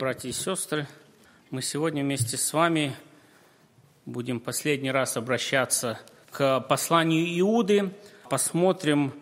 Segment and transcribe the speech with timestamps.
[0.00, 0.86] Братья и сестры.
[1.50, 2.96] Мы сегодня вместе с вами
[4.06, 6.00] будем последний раз обращаться
[6.30, 7.92] к посланию Иуды.
[8.30, 9.12] Посмотрим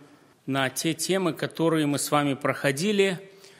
[0.46, 3.18] на те темы, которые мы с вами проходили.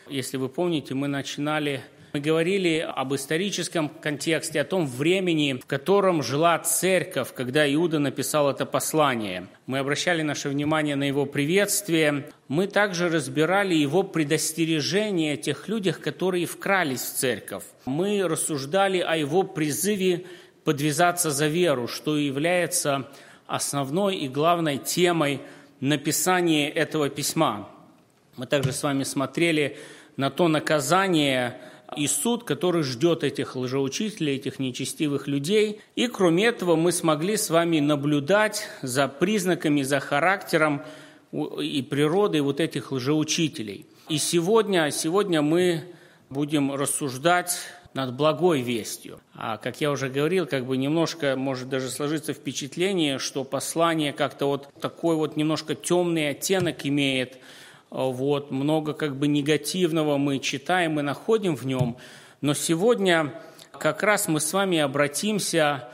[0.09, 1.83] Если вы помните, мы начинали
[2.19, 8.51] мы говорили об историческом контексте, о том времени, в котором жила церковь, когда Иуда написал
[8.51, 9.47] это послание.
[9.67, 12.29] Мы обращали наше внимание на его приветствие.
[12.49, 17.63] Мы также разбирали его предостережение о тех людях, которые вкрались в церковь.
[17.85, 20.25] Мы рассуждали о его призыве
[20.65, 23.09] подвязаться за веру, что является
[23.47, 25.41] основной и главной темой
[25.79, 27.69] написания этого письма.
[28.37, 29.79] Мы также с вами смотрели
[30.17, 31.61] на то наказание,
[31.97, 35.81] и суд, который ждет этих лжеучителей, этих нечестивых людей.
[35.97, 40.83] И кроме этого мы смогли с вами наблюдать за признаками, за характером
[41.33, 43.87] и природой вот этих лжеучителей.
[44.09, 45.85] И сегодня, сегодня мы
[46.31, 47.59] будем рассуждать
[47.95, 49.21] над благой вестью.
[49.35, 54.47] А как я уже говорил, как бы немножко может даже сложиться впечатление, что послание как-то
[54.47, 57.39] вот такой вот немножко темный оттенок имеет–
[57.91, 61.97] вот, много как бы негативного мы читаем и находим в нем,
[62.41, 63.35] но сегодня
[63.73, 65.89] как раз мы с вами обратимся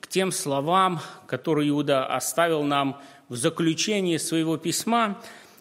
[0.00, 5.18] к тем словам, которые Иуда оставил нам в заключении своего письма,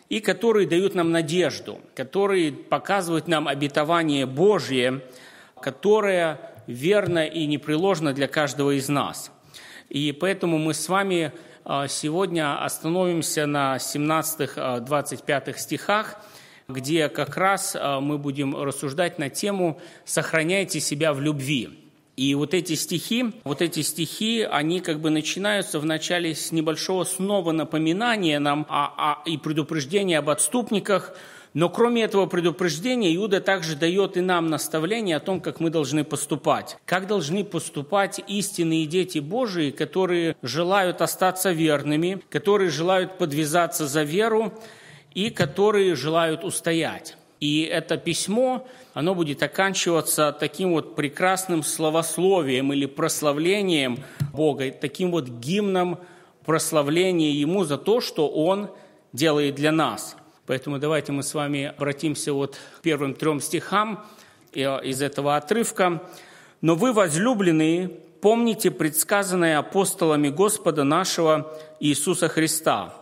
[0.09, 5.01] и которые дают нам надежду, которые показывают нам обетование Божье,
[5.59, 9.31] которое верно и непреложно для каждого из нас.
[9.89, 11.31] И поэтому мы с вами
[11.87, 16.15] сегодня остановимся на 17-25 а, стихах,
[16.67, 21.79] где как раз а, мы будем рассуждать на тему «Сохраняйте себя в любви».
[22.17, 27.51] И вот эти стихи, вот эти стихи, они как бы начинаются вначале с небольшого снова
[27.51, 31.15] напоминания нам о, о, и предупреждения об отступниках–
[31.55, 36.03] но кроме этого предупреждения, Иуда также дает и нам наставление о том, как мы должны
[36.03, 36.77] поступать.
[36.85, 44.51] Как должны поступать истинные дети Божии, которые желают остаться верными, которые желают подвязаться за веру
[45.13, 47.15] и которые желают устоять.
[47.39, 53.99] И это письмо, оно будет оканчиваться таким вот прекрасным словословием или прославлением
[54.33, 55.99] Бога, таким вот гимном
[56.43, 58.69] прославления Ему за то, что Он
[59.13, 64.05] делает для нас– Поэтому давайте мы с вами обратимся вот к первым трем стихам
[64.53, 66.03] из этого отрывка.
[66.61, 67.89] «Но вы, возлюбленные,
[68.21, 72.93] помните предсказанное апостолами Господа нашего Иисуса Христа.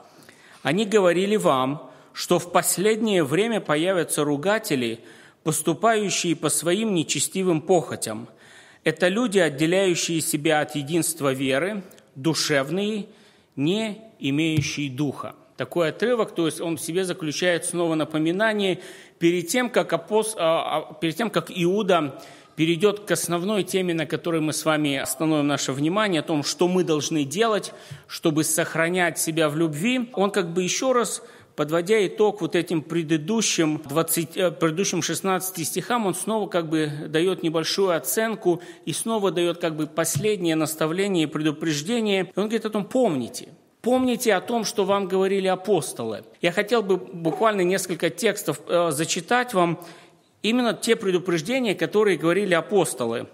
[0.61, 5.01] Они говорили вам, что в последнее время появятся ругатели,
[5.43, 8.29] поступающие по своим нечестивым похотям.
[8.85, 11.83] Это люди, отделяющие себя от единства веры,
[12.15, 13.07] душевные,
[13.55, 18.79] не имеющие духа такой отрывок, то есть он в себе заключает снова напоминание
[19.19, 20.35] перед тем, как, апост...
[20.39, 22.19] А, а, перед тем, как Иуда
[22.55, 26.67] перейдет к основной теме, на которой мы с вами остановим наше внимание, о том, что
[26.67, 27.73] мы должны делать,
[28.07, 31.23] чтобы сохранять себя в любви, он как бы еще раз
[31.55, 37.43] подводя итог вот этим предыдущим, 20, э, предыдущим 16 стихам, он снова как бы дает
[37.43, 42.31] небольшую оценку и снова дает как бы последнее наставление и предупреждение.
[42.35, 43.49] Он говорит о том, помните,
[43.83, 46.23] Помните о том, что вам говорили апостолы.
[46.41, 49.77] Я хотел бы буквально несколько текстов э, зачитать вам,
[50.41, 53.27] именно те предупреждения, которые говорили апостолы.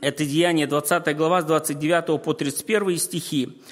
[0.00, 3.62] Это Деяние 20 глава с 29 по 31 стихи.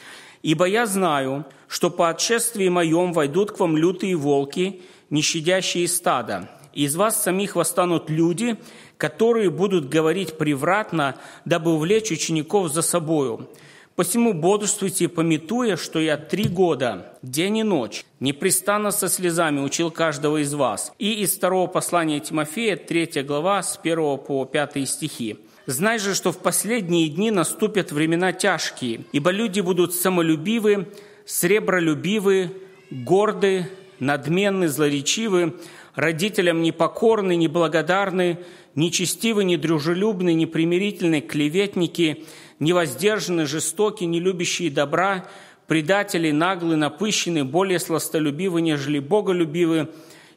[0.45, 6.49] «Ибо я знаю, что по отшествии моем войдут к вам лютые волки, не щадящие стада.
[6.73, 8.57] Из вас самих восстанут люди,
[8.97, 13.49] которые будут говорить превратно, дабы увлечь учеников за собою.
[13.97, 20.43] Посему бодрствуйте, пометуя, что я три года, день и ночь, непрестанно со слезами учил каждого
[20.43, 20.93] из вас.
[20.99, 25.39] И из второго послания Тимофея, третья глава, с первого по пятые стихи.
[25.65, 30.89] Знай же, что в последние дни наступят времена тяжкие, ибо люди будут самолюбивы,
[31.25, 32.53] сребролюбивы,
[32.91, 35.55] горды, надменны, злоречивы,
[35.95, 38.41] родителям непокорны, неблагодарны,
[38.75, 42.27] нечестивы, недружелюбны, непримирительны, клеветники–
[42.59, 45.29] невоздержаны, жестоки, не любящие добра,
[45.67, 49.89] предатели, наглые, напыщенные, более сластолюбивы, нежели боголюбивы,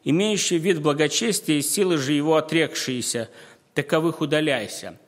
[0.04, 3.28] имеющие вид благочестия и силы же его отрекшиеся,
[3.74, 4.98] таковых удаляйся».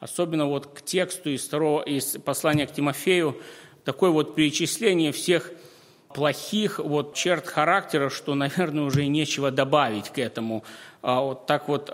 [0.00, 3.40] Особенно вот к тексту из, второго, из послания к Тимофею,
[3.84, 5.50] такое вот перечисление всех
[6.14, 10.64] плохих вот черт характера, что, наверное, уже нечего добавить к этому.
[11.02, 11.92] А, вот так вот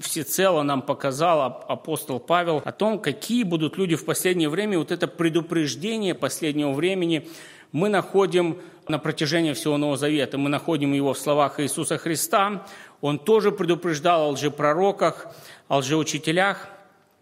[0.00, 4.78] всецело нам показал апостол Павел о том, какие будут люди в последнее время.
[4.78, 7.28] Вот это предупреждение последнего времени
[7.72, 10.38] мы находим на протяжении всего Нового Завета.
[10.38, 12.66] Мы находим его в словах Иисуса Христа.
[13.00, 15.26] Он тоже предупреждал о лжепророках,
[15.68, 16.68] о лжеучителях.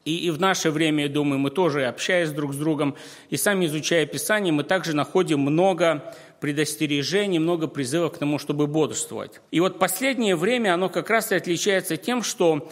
[0.04, 2.96] И, и в наше время, я думаю, мы тоже, общаясь друг с другом
[3.28, 9.40] и сами изучая Писание, мы также находим много предостережений, много призывов к тому, чтобы бодрствовать.
[9.50, 12.70] И вот последнее время оно как раз и отличается тем, что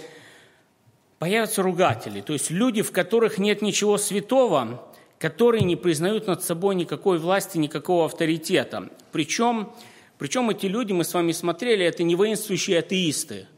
[1.19, 4.88] появятся ругатели, то есть люди, в которых нет ничего святого,
[5.19, 8.88] которые не признают над собой никакой власти, никакого авторитета.
[9.11, 9.73] Причем,
[10.17, 13.49] причем эти люди, мы с вами смотрели, это не воинствующие атеисты,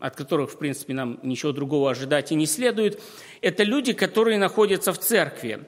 [0.00, 3.00] от которых, в принципе, нам ничего другого ожидать и не следует.
[3.40, 5.66] Это люди, которые находятся в церкви.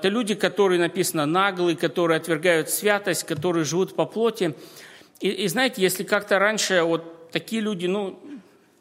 [0.00, 4.54] Это люди, которые, написано, наглые, которые отвергают святость, которые живут по плоти.
[5.20, 8.18] И, и знаете, если как-то раньше вот такие люди, ну,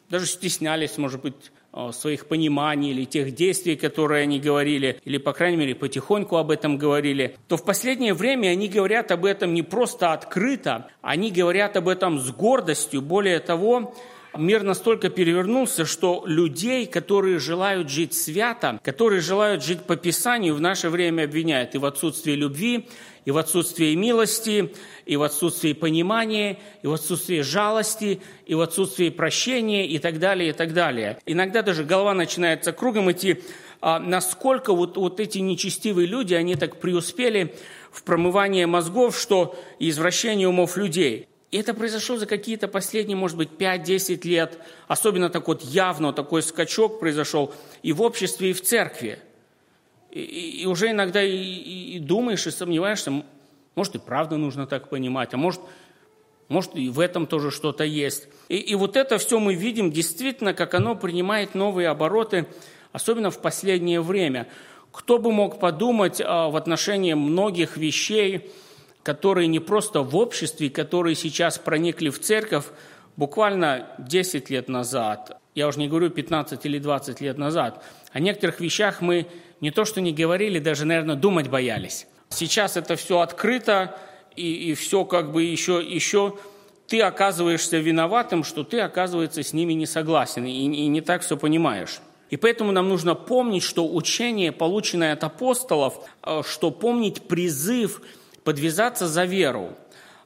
[0.10, 1.52] даже стеснялись, может быть,
[1.92, 6.78] своих пониманий или тех действий, которые они говорили, или, по крайней мере, потихоньку об этом
[6.78, 11.90] говорили, то в последнее время они говорят об этом не просто открыто, они говорят об
[11.90, 13.02] этом с гордостью.
[13.02, 13.94] Более того,
[14.38, 20.62] мир настолько перевернулся, что людей, которые желают жить свято, которые желают жить по Писанию, в
[20.62, 22.88] наше время обвиняют и в отсутствии любви,
[23.26, 24.74] и в отсутствии милости,
[25.06, 30.50] и в отсутствии понимания, и в отсутствии жалости, и в отсутствии прощения, и так далее,
[30.50, 31.20] и так далее.
[31.26, 33.42] Иногда даже голова начинается кругом идти,
[33.82, 37.56] а насколько вот, вот эти нечестивые люди, они так преуспели
[37.92, 41.29] в промывании мозгов, что извращение умов людей.
[41.52, 44.60] И это произошло за какие-то последние, может быть, 5-10 лет.
[44.88, 49.20] Особенно так вот явно такой скачок произошел и в обществе, и в церкви.
[50.12, 53.24] И, и уже иногда и, и, и думаешь, и сомневаешься,
[53.76, 55.62] может, и правда нужно так понимать, а может,
[56.50, 58.28] может и в этом тоже что-то есть.
[58.48, 62.46] И, и вот это все мы видим действительно, как оно принимает новые обороты,
[62.92, 64.48] особенно в последнее время.
[64.92, 68.52] Кто бы мог подумать а, в отношении многих вещей,
[69.04, 72.66] которые не просто в обществе, которые сейчас проникли в церковь
[73.16, 78.60] буквально 10 лет назад, я уже не говорю 15 или 20 лет назад, о некоторых
[78.60, 79.28] вещах мы
[79.62, 82.08] не то что не говорили, даже, наверное, думать боялись.
[82.30, 83.98] Сейчас это все открыто,
[84.36, 86.38] и, и все как бы еще, еще
[86.88, 91.36] ты оказываешься виноватым, что ты, оказывается, с ними не согласен и, и не так все
[91.36, 92.00] понимаешь.
[92.30, 98.02] И поэтому нам нужно помнить, что учение, полученное от апостолов, э, что помнить призыв–
[98.44, 99.76] подвязаться за веру.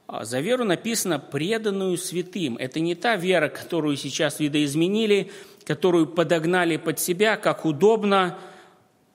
[0.06, 2.56] А за веру написано «преданную святым».
[2.58, 5.32] Это не та вера, которую сейчас видоизменили,
[5.64, 8.38] которую подогнали под себя, как удобно,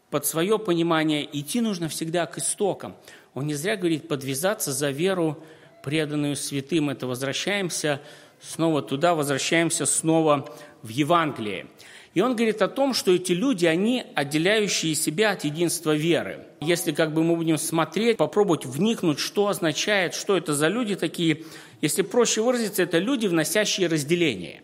[0.10, 1.30] под свое понимание.
[1.32, 2.96] Идти нужно всегда к истокам.
[3.36, 5.44] Он не зря говорит «подвязаться за веру,
[5.84, 6.90] преданную святым».
[6.90, 8.02] Это возвращаемся
[8.42, 10.52] снова туда, возвращаемся снова
[10.82, 11.68] в Евангелие.
[12.16, 16.48] И он говорит о том, что эти люди, они отделяющие себя от единства веры.
[16.62, 21.44] Если как бы мы будем смотреть, попробовать вникнуть, что означает, что это за люди такие,
[21.82, 24.62] если проще выразиться, это люди, вносящие разделение.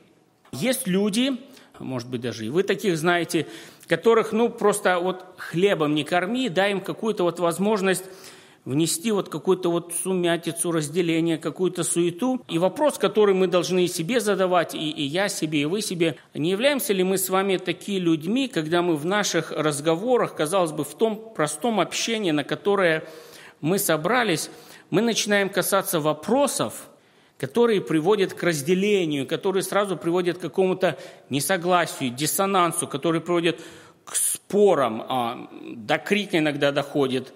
[0.52, 1.38] Есть люди,
[1.80, 3.48] может быть, даже и вы таких знаете,
[3.88, 8.04] которых, ну, просто вот хлебом не корми, дай им какую-то вот возможность
[8.66, 12.42] внести вот какую-то вот сумятицу, разделение, какую-то суету.
[12.50, 16.50] И вопрос, который мы должны себе задавать, и, и я себе, и вы себе, не
[16.50, 20.96] являемся ли мы с вами такими людьми, когда мы в наших разговорах, казалось бы, в
[20.96, 23.08] том простом общении, на которое
[23.62, 24.50] мы собрались,
[24.90, 26.90] мы начинаем касаться вопросов,
[27.38, 30.98] которые приводят к разделению, которые сразу приводят к какому-то
[31.30, 33.60] несогласию, диссонансу, которые приводят
[34.06, 37.34] к спорам, а, до крика иногда доходит,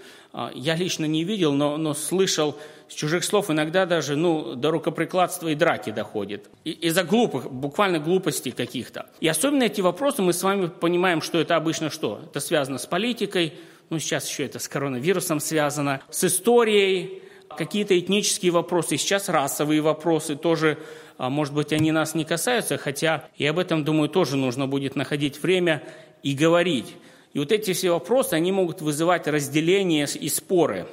[0.53, 2.55] я лично не видел, но, но слышал
[2.87, 6.49] с чужих слов, иногда даже ну, до рукоприкладства и драки доходит.
[6.63, 9.07] Из-за глупых, буквально глупостей каких-то.
[9.19, 12.21] И особенно эти вопросы мы с вами понимаем, что это обычно что?
[12.29, 13.53] Это связано с политикой,
[13.89, 17.21] ну сейчас еще это с коронавирусом связано, с историей,
[17.55, 20.77] какие-то этнические вопросы, сейчас расовые вопросы тоже,
[21.17, 24.95] а, может быть, они нас не касаются, хотя и об этом, думаю, тоже нужно будет
[24.95, 25.83] находить время
[26.23, 26.95] и говорить.
[27.33, 30.87] И вот эти все вопросы, они могут вызывать разделение и споры.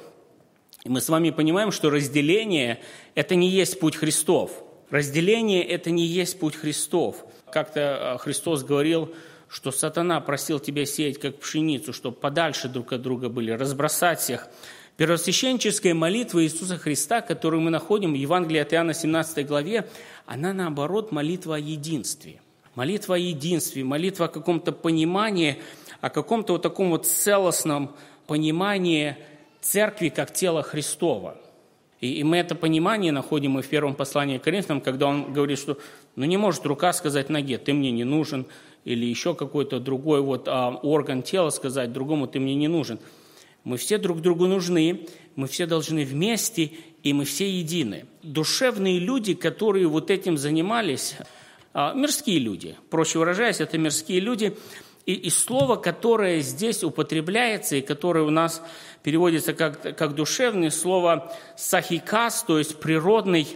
[0.83, 2.79] И мы с вами понимаем, что разделение–
[3.15, 4.51] это не есть путь Христов.
[4.89, 7.25] Разделение– это не есть путь Христов.
[7.51, 9.13] Как-то а, Христос говорил,
[9.49, 14.47] что сатана просил тебя сеять как пшеницу, чтобы подальше друг от друга были, разбросать всех.
[14.97, 19.87] Первосвященческая молитва Иисуса Христа, которую мы находим в Евангелии от Иоанна 17 главе,
[20.25, 22.41] она наоборот молитва о единстве.
[22.77, 25.57] Молитва о единстве, молитва о каком-то понимании–
[26.01, 27.91] о каком-то вот таком вот целостном
[28.25, 29.17] понимании
[29.61, 31.37] церкви как тела Христова.
[31.99, 35.57] И, и мы это понимание находим и в первом послании к Коринфянам, когда он говорит,
[35.57, 35.77] что
[36.15, 38.45] ну, не может рука сказать ноге, ты мне не нужен,
[38.85, 42.99] или еще какой-то другой вот, а, орган тела сказать другому, ты мне не нужен.
[43.63, 46.71] Мы все друг другу нужны, мы все должны вместе,
[47.03, 48.05] и мы все едины.
[48.21, 51.17] Душевные люди, которые вот этим занимались,
[51.93, 54.57] мирские люди, проще выражаясь, это мирские люди,
[55.05, 58.63] и, и слово, которое здесь употребляется, и которое у нас
[59.03, 63.47] переводится как, как душевное, слово «сахикас», то есть природный,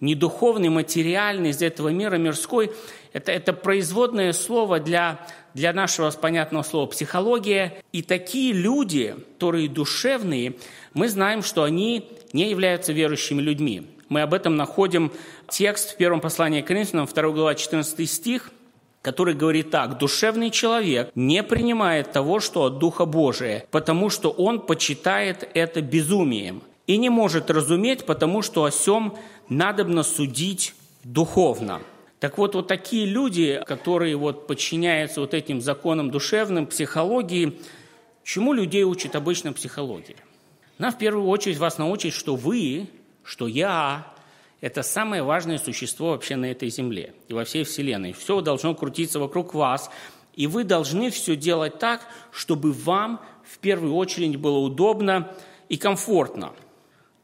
[0.00, 2.72] не духовный, материальный, из этого мира, мирской,
[3.12, 7.82] это, это производное слово для, для нашего понятного слова «психология».
[7.92, 10.54] И такие люди, которые душевные,
[10.94, 13.93] мы знаем, что они не являются верующими людьми.
[14.14, 15.10] Мы об этом находим
[15.48, 18.52] текст в первом послании к Коринфянам, 2 глава, 14 стих–
[19.02, 24.60] который говорит так, «Душевный человек не принимает того, что от Духа Божия, потому что он
[24.60, 29.14] почитает это безумием, и не может разуметь, потому что о сем
[29.48, 31.82] надобно судить духовно».
[32.20, 37.58] Так вот, вот такие люди, которые вот подчиняются вот этим законам душевным, психологии,
[38.22, 40.16] чему людей учит обычно психология?
[40.78, 42.88] Она в первую очередь вас научит, что вы,
[43.24, 44.06] что я,
[44.60, 48.12] это самое важное существо вообще на этой земле и во всей Вселенной.
[48.12, 49.90] Все должно крутиться вокруг вас,
[50.34, 52.02] и вы должны все делать так,
[52.32, 55.34] чтобы вам в первую очередь было удобно
[55.68, 56.52] и комфортно.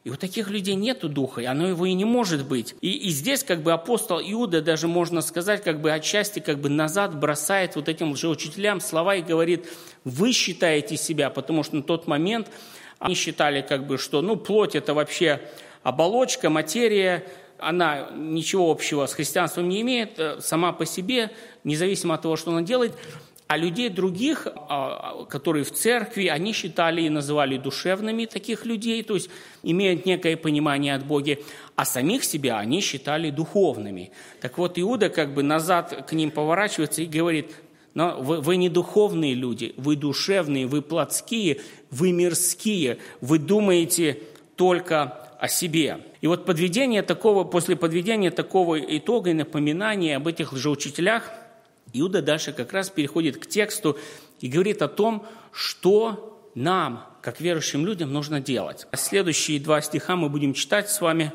[0.03, 2.75] И у таких людей нет духа, и оно его и не может быть.
[2.81, 6.71] И, и здесь как бы апостол Иуда, даже можно сказать, как бы отчасти как бы
[6.71, 9.69] назад бросает вот этим лжеучителям слова и говорит,
[10.05, 12.49] вы считаете себя, потому что на тот момент
[12.99, 15.43] они считали как бы, что ну плоть это вообще
[15.83, 17.25] оболочка, материя,
[17.59, 21.31] она ничего общего с христианством не имеет, э, сама по себе,
[21.65, 22.95] независимо от того, что она делает.
[23.47, 29.15] А людей других, а, которые в церкви, они считали и называли душевными таких людей, то
[29.15, 29.29] есть
[29.65, 31.37] имеют некое понимание от Бога,
[31.75, 34.13] а самих себя они считали духовными.
[34.41, 37.51] Так вот, Иуда как бы назад к ним поворачивается и говорит,
[37.95, 41.61] но вы, вы не духовные люди, вы душевные, вы плотские,
[41.91, 44.21] вы мирские, вы думаете
[44.55, 46.01] только о себе.
[46.21, 51.31] И вот подведение такого, после подведения такого итога и напоминания об этих лжеучителях,
[51.95, 53.99] Иуда дальше как раз переходит к тексту
[54.41, 58.87] и говорит о том, что нам, как верующим людям, нужно делать.
[58.93, 61.33] Следующие два стиха мы будем читать с вами.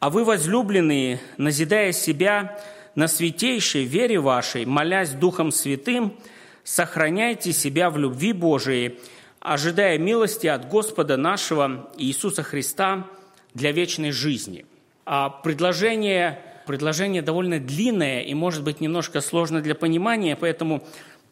[0.00, 2.58] «А вы, возлюбленные, назидая себя
[2.96, 6.18] на святейшей вере вашей, молясь Духом Святым,
[6.64, 8.98] сохраняйте себя в любви Божией,
[9.38, 13.06] ожидая милости от Господа нашего Иисуса Христа,
[13.54, 14.66] для вечной жизни.
[15.04, 20.82] А предложение, предложение довольно длинное и, может быть, немножко сложно для понимания, поэтому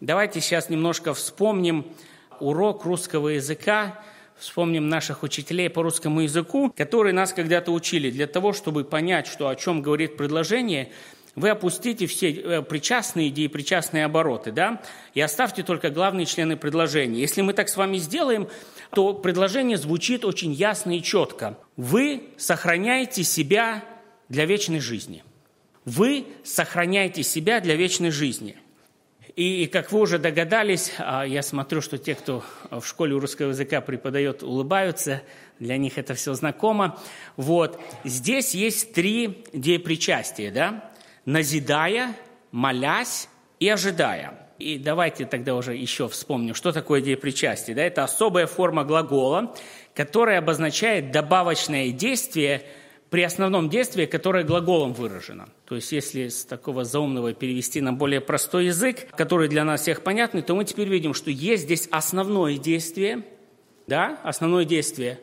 [0.00, 1.86] давайте сейчас немножко вспомним
[2.40, 4.00] урок русского языка,
[4.36, 8.10] вспомним наших учителей по русскому языку, которые нас когда-то учили.
[8.10, 10.90] Для того, чтобы понять, что, о чем говорит предложение,
[11.34, 14.80] вы опустите все э, причастные идеи, причастные обороты, да,
[15.12, 17.20] и оставьте только главные члены предложения.
[17.20, 18.48] Если мы так с вами сделаем,
[18.90, 21.58] то предложение звучит очень ясно и четко.
[21.76, 23.84] Вы сохраняете себя
[24.28, 25.24] для вечной жизни.
[25.84, 28.56] Вы сохраняете себя для вечной жизни.
[29.36, 33.82] И, как вы уже догадались, а, я смотрю, что те, кто в школе русского языка
[33.82, 35.22] преподает, улыбаются,
[35.58, 36.98] для них это все знакомо.
[37.36, 37.78] Вот.
[38.02, 40.90] Здесь есть три деепричастия, да?
[41.26, 42.16] назидая,
[42.52, 43.28] молясь
[43.60, 44.46] и ожидая.
[44.58, 47.74] И давайте тогда уже еще вспомним, что такое идея причастия.
[47.74, 47.82] Да?
[47.82, 49.54] Это особая форма глагола,
[49.96, 52.62] которая обозначает добавочное действие
[53.08, 55.48] при основном действии, которое глаголом выражено.
[55.64, 60.02] То есть, если с такого заумного перевести на более простой язык, который для нас всех
[60.02, 63.24] понятный, то мы теперь видим, что есть здесь основное действие,
[63.86, 65.18] да, основное действие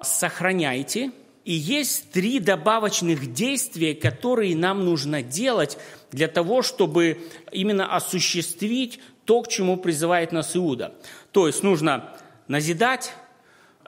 [0.00, 1.10] «сохраняйте»,
[1.44, 5.78] и есть три добавочных действия, которые нам нужно делать
[6.12, 10.94] для того, чтобы именно осуществить то, к чему призывает нас Иуда.
[11.32, 12.14] То есть нужно
[12.48, 13.14] назидать,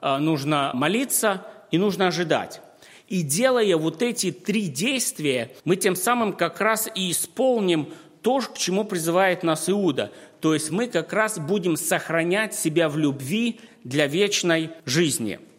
[0.01, 2.61] нужно молиться и нужно ожидать.
[3.07, 7.89] И делая вот эти три действия, мы тем самым как раз и исполним
[8.21, 10.11] то, к чему призывает нас Иуда.
[10.39, 15.39] То есть мы как раз будем сохранять себя в любви для вечной жизни–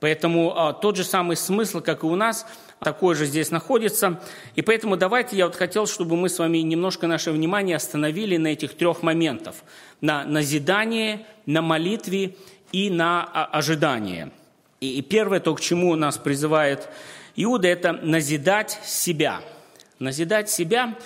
[0.00, 2.46] Поэтому а, тот же самый смысл, как и у нас,
[2.80, 4.20] такой же здесь находится.
[4.56, 8.48] И поэтому давайте я вот хотел, чтобы мы с вами немножко наше внимание остановили на
[8.48, 9.56] этих трех моментах.
[10.00, 12.36] На назидание, на молитве
[12.72, 14.30] и на а, ожидание.
[14.80, 16.88] И, первое, то, к чему нас призывает
[17.36, 19.40] Иуда, это назидать себя.
[19.98, 20.96] Назидать себя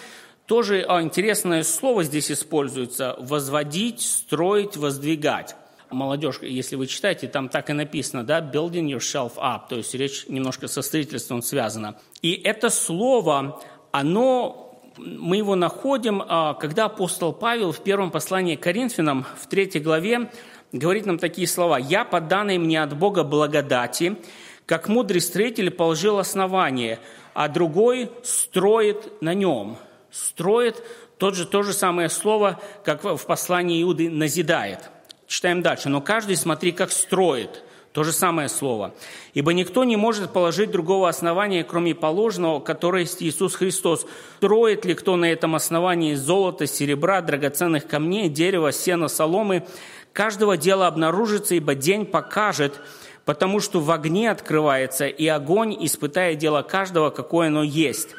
[0.46, 5.56] тоже а, интересное слово здесь используется– возводить, строить, воздвигать
[5.94, 10.26] молодежь, если вы читаете, там так и написано, да, building yourself up, то есть речь
[10.28, 11.96] немножко со строительством связана.
[12.20, 18.62] И это слово, оно, мы его находим, а, когда апостол Павел в первом послании к
[18.62, 20.30] Коринфянам, в третьей главе,
[20.74, 21.78] говорит нам такие слова.
[21.78, 24.16] «Я, по данной мне от Бога благодати,
[24.66, 26.98] как мудрый строитель положил основание,
[27.32, 29.78] а другой строит на нем».
[30.10, 30.82] Строит
[31.18, 34.90] тот же, то же самое слово, как в послании Иуды «назидает».
[35.26, 35.88] Читаем дальше.
[35.88, 37.62] «Но каждый, смотри, как строит».
[37.92, 38.92] То же самое слово.
[39.34, 44.04] «Ибо никто не может положить другого основания, кроме положенного, которое есть Иисус Христос.
[44.38, 49.64] Строит ли кто на этом основании золото, серебра, драгоценных камней, дерева, сена, соломы?
[50.14, 52.80] Каждого дела обнаружится, ибо день покажет,
[53.24, 58.10] потому что в огне открывается, и огонь, испытая дело каждого, какое оно есть.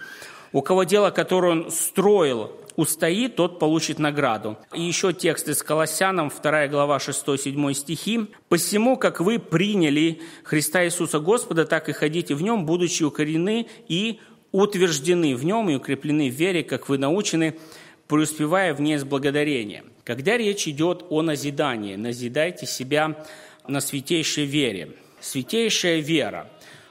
[0.52, 4.58] У кого дело, которое он строил, устоит, тот получит награду.
[4.74, 8.28] И еще текст из Колоссянам, 2 глава, 6-7 стихи.
[8.50, 14.20] «Посему, как вы приняли Христа Иисуса Господа, так и ходите в Нем, будучи укорены и
[14.52, 17.58] утверждены в Нем и укреплены в вере, как вы научены,
[18.08, 19.92] преуспевая в ней с благодарением».
[20.04, 23.26] Когда речь идет о назидании, назидайте себя
[23.68, 24.92] на святейшей вере.
[25.20, 26.48] Святейшая вера.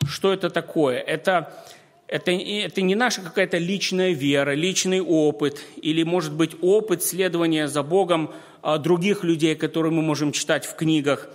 [0.07, 0.99] Что это такое?
[0.99, 1.55] Это
[2.07, 7.83] это, это не наша какая-то личная вера, личный опыт, или, может быть, опыт следования за
[7.83, 11.29] Богом а, других людей, которые мы можем читать в книгах.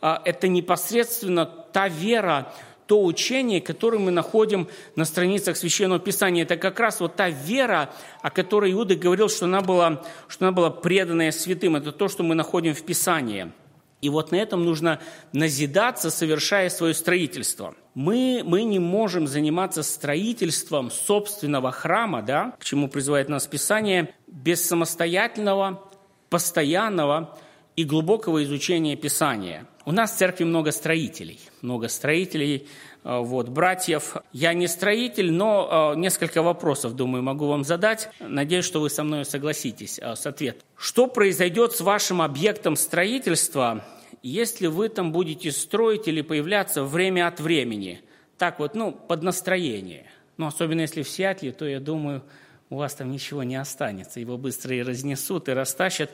[0.00, 2.52] А, это непосредственно та вера,
[2.86, 6.42] то учение, которое мы находим на страницах Священного Писания.
[6.42, 7.90] Это как раз вот та вера,
[8.22, 11.76] о которой Иуда говорил, что она была, что она была преданная святым.
[11.76, 13.52] Это то, что мы находим в Писании–
[14.04, 15.00] и вот на этом нужно
[15.32, 17.74] назидаться, совершая свое строительство.
[17.94, 24.62] Мы, мы не можем заниматься строительством собственного храма, да, к чему призывает нас Писание, без
[24.62, 25.82] самостоятельного,
[26.28, 27.38] постоянного
[27.76, 29.66] и глубокого изучения Писания.
[29.84, 32.66] У нас в церкви много строителей, много строителей,
[33.04, 34.16] э, вот, братьев.
[34.32, 38.08] Я не строитель, но э, несколько вопросов, думаю, могу вам задать.
[38.20, 40.62] Надеюсь, что вы со мной согласитесь э, с ответом.
[40.76, 43.84] Что произойдет с вашим объектом строительства,
[44.22, 48.00] если вы там будете строить или появляться время от времени,
[48.38, 50.06] так вот, ну, под настроение,
[50.38, 52.22] ну, особенно если в Сиатле, то, я думаю,
[52.70, 56.10] у вас там ничего не останется, его быстро и разнесут, и растащат.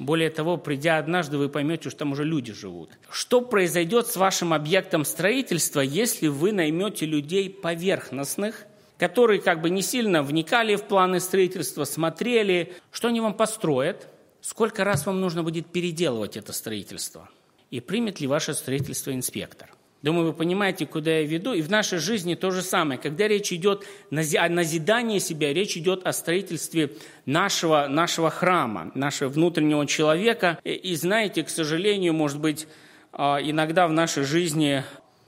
[0.00, 2.90] Более того, придя однажды, вы поймете, что там уже люди живут.
[3.08, 8.66] Что произойдет с вашим объектом строительства, если вы наймете людей поверхностных,
[8.98, 14.08] которые как бы не сильно вникали в планы строительства, смотрели, что они вам построят,
[14.40, 17.28] сколько раз вам нужно будет переделывать это строительство–
[17.70, 19.70] и примет ли ваше строительство инспектор.
[20.02, 21.52] Думаю, вы понимаете, куда я веду.
[21.52, 22.98] И в нашей жизни то же самое.
[22.98, 26.90] Когда речь идет о назидании себя, речь идет о строительстве
[27.26, 30.58] нашего, нашего храма, нашего внутреннего человека.
[30.64, 32.66] И знаете, к сожалению, может быть,
[33.12, 34.84] а, иногда в нашей жизни,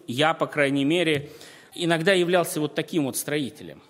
[0.06, 1.28] я, по крайней мере,
[1.74, 3.82] иногда являлся вот таким вот строителем.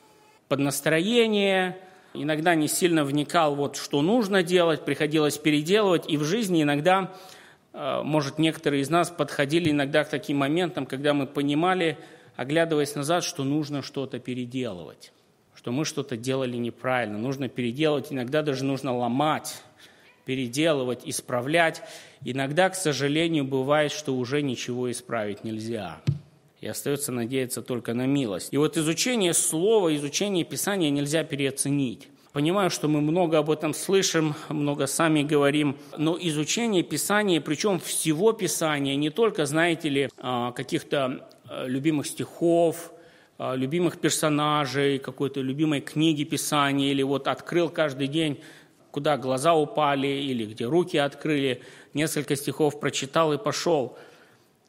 [0.49, 1.79] Под настроение,
[2.13, 6.09] иногда не сильно вникал, вот что нужно делать, приходилось переделывать.
[6.09, 7.13] И в жизни иногда
[7.73, 11.99] может, некоторые из нас подходили иногда к таким моментам, когда мы понимали,
[12.37, 15.13] оглядываясь назад, что нужно что-то переделывать,
[15.55, 19.63] что мы что-то делали неправильно, нужно переделывать, иногда даже нужно ломать,
[20.25, 21.83] переделывать, исправлять.
[22.25, 26.01] Иногда, к сожалению, бывает, что уже ничего исправить нельзя.
[26.61, 28.53] И остается надеяться только на милость.
[28.53, 32.09] И вот изучение слова, изучение Писания нельзя переоценить.
[32.33, 38.33] Понимаю, что мы много об этом слышим, много сами говорим, но изучение Писания, причем всего
[38.33, 42.91] Писания, не только, знаете ли, а, каких-то а, любимых стихов,
[43.37, 48.41] а, любимых персонажей, какой-то любимой книги Писания, или вот открыл каждый день,
[48.91, 51.61] куда глаза упали, или где руки открыли,
[51.93, 53.99] несколько стихов прочитал и пошел.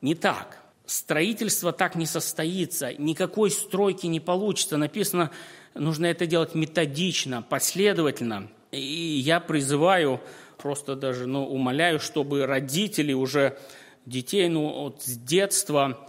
[0.01, 0.59] Не так.
[0.85, 4.75] Строительство так не состоится, никакой стройки не получится.
[4.75, 5.31] Написано,
[5.73, 8.49] нужно это делать методично, последовательно.
[8.71, 10.19] И я призываю,
[10.57, 13.57] просто даже ну, умоляю, чтобы родители уже
[14.05, 16.07] детей ну, вот с детства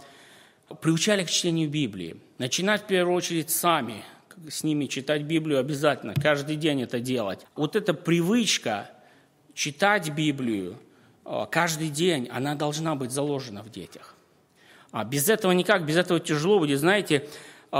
[0.81, 2.17] приучали к чтению Библии.
[2.37, 4.03] Начинать в первую очередь сами,
[4.49, 7.45] с ними читать Библию обязательно, каждый день это делать.
[7.55, 8.89] Вот эта привычка
[9.53, 10.77] читать Библию
[11.23, 14.15] а, каждый день, она должна быть заложена в детях.
[14.91, 16.79] А без этого никак, без этого тяжело будет.
[16.79, 17.27] Знаете,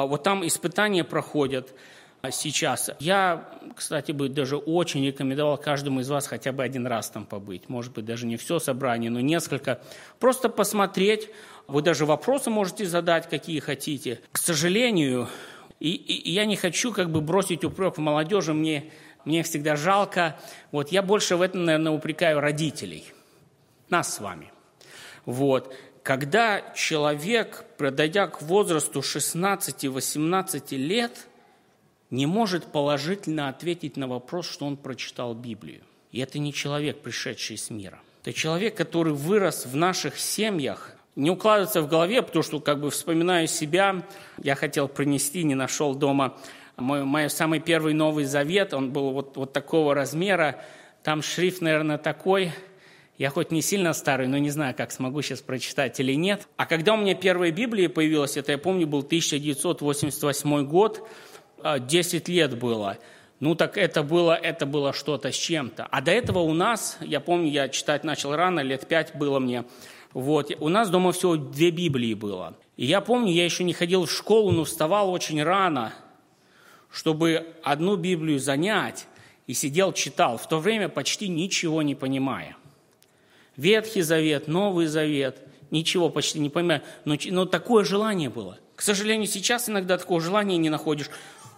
[0.04, 1.74] вот там испытания проходят
[2.32, 2.92] сейчас.
[3.00, 7.70] Я, кстати, бы даже очень рекомендовал каждому из вас хотя бы один раз там побыть.
[7.70, 9.82] Может быть, даже не все собрание, но несколько.
[10.20, 11.30] Просто посмотреть.
[11.68, 14.22] Вы даже вопросы можете задать, какие хотите.
[14.32, 15.30] К сожалению,
[15.80, 18.92] и, и, я не хочу как бы бросить упрек в молодежи, мне,
[19.24, 20.40] мне всегда жалко.
[20.72, 23.06] Вот я больше в этом, наверное, упрекаю родителей.
[23.90, 24.52] Нас с вами.
[25.26, 25.74] Вот
[26.06, 31.26] когда человек, подойдя к возрасту 16-18 лет,
[32.12, 35.82] не может положительно ответить на вопрос, что он прочитал Библию.
[36.12, 38.00] И это не человек, пришедший из мира.
[38.22, 42.92] Это человек, который вырос в наших семьях, не укладывается в голове, потому что, как бы,
[42.92, 44.04] вспоминаю себя,
[44.38, 46.38] я хотел принести, не нашел дома
[46.78, 50.62] мой, мой самый первый Новый Завет, он был вот, вот такого размера,
[51.02, 52.52] там шрифт, наверное, такой,
[53.18, 56.48] я хоть не сильно старый, но не знаю, как смогу сейчас прочитать или нет.
[56.58, 61.08] А когда у меня первая Библия появилась, это, я помню, был 1988 год,
[61.64, 62.98] 10 а, лет было.
[63.40, 65.88] Ну так это было, это было что-то с чем-то.
[65.90, 69.66] А до этого у нас, я помню, я читать начал рано, лет 5 было мне,
[70.14, 72.56] вот, у нас дома всего две Библии было.
[72.78, 75.94] И я помню, я еще не ходил в школу, но вставал очень рано,
[76.90, 79.08] чтобы одну Библию занять,
[79.48, 82.56] и сидел, читал, в то время почти ничего не понимая.
[83.58, 85.40] Ветхий Завет, Новый Завет,
[85.72, 88.60] ничего почти не понимаю, но, но такое желание было.
[88.76, 91.10] К сожалению, сейчас иногда такого желания не находишь.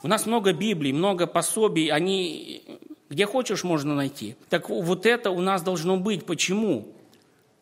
[0.04, 2.80] У нас много Библий, много пособий, они
[3.10, 4.36] где хочешь можно найти.
[4.50, 6.26] Так вот это у нас должно быть.
[6.26, 6.88] Почему?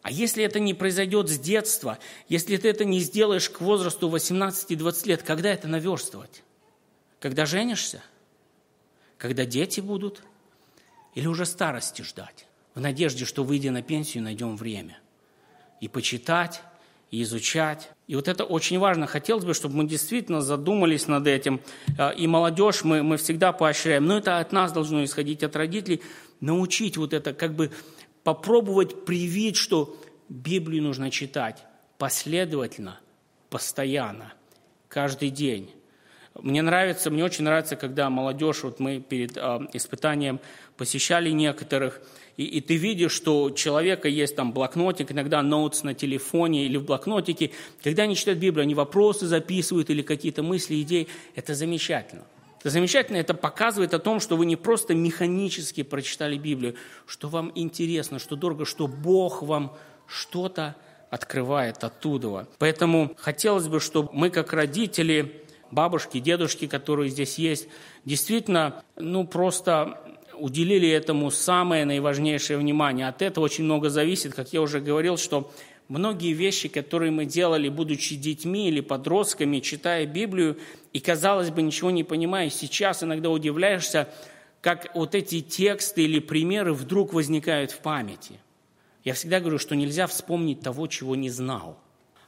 [0.01, 1.97] А если это не произойдет с детства,
[2.29, 6.43] если ты это не сделаешь к возрасту 18-20 лет, когда это наверстывать?
[7.19, 8.03] Когда женишься?
[9.17, 10.21] Когда дети будут?
[11.15, 12.45] Или уже старости ждать?
[12.75, 14.99] В надежде, что, выйдя на пенсию, найдем время.
[15.81, 16.61] И почитать,
[17.09, 17.89] и изучать.
[18.07, 19.07] И вот это очень важно.
[19.07, 21.61] Хотелось бы, чтобы мы действительно задумались над этим.
[21.97, 24.05] А, и молодежь мы, мы всегда поощряем.
[24.05, 26.01] Но это от нас должно исходить, от родителей.
[26.41, 27.71] Научить вот это, как бы
[28.23, 31.63] попробовать привить, что Библию нужно читать
[31.97, 32.99] последовательно,
[33.49, 34.33] постоянно,
[34.89, 35.69] каждый день.
[36.33, 40.41] Мне нравится, мне очень нравится, когда молодежь, вот мы перед э, испытанием
[40.75, 42.01] посещали некоторых,
[42.37, 46.77] и, и ты видишь, что у человека есть там блокнотик, иногда ноутс на телефоне или
[46.77, 47.51] в блокнотике.
[47.83, 51.07] Когда они читают Библию, они вопросы записывают или какие-то мысли, идеи.
[51.35, 52.25] Это замечательно.
[52.59, 57.51] Это замечательно, это показывает о том, что вы не просто механически прочитали Библию, что вам
[57.53, 60.75] интересно, что дорого, что Бог вам что-то
[61.11, 62.47] открывает оттуда.
[62.57, 67.67] Поэтому хотелось бы, чтобы мы как родители, бабушки, дедушки, которые здесь есть,
[68.03, 73.07] действительно, ну просто уделили этому самое наиважнейшее внимание.
[73.07, 75.51] От этого очень много зависит, как я уже говорил, что
[75.87, 80.57] многие вещи, которые мы делали, будучи детьми или подростками, читая Библию,
[80.93, 84.09] и, казалось бы, ничего не понимая, сейчас иногда удивляешься,
[84.61, 88.39] как вот эти тексты или примеры вдруг возникают в памяти.
[89.03, 91.79] Я всегда говорю, что нельзя вспомнить того, чего не знал.